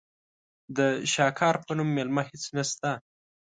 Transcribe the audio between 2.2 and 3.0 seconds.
هېڅ نشته.